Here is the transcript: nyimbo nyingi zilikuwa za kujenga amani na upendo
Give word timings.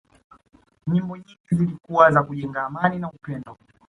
nyimbo 0.87 1.13
nyingi 1.17 1.35
zilikuwa 1.57 2.11
za 2.11 2.23
kujenga 2.23 2.65
amani 2.65 2.99
na 2.99 3.09
upendo 3.09 3.57